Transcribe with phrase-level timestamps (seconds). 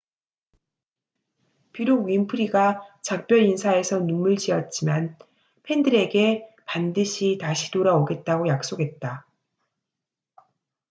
[1.73, 5.15] 비록 윈프리가 작별 인사에서 눈물지었지만
[5.61, 9.27] 팬들에게 반드시 다시 돌아오겠다고 약속했다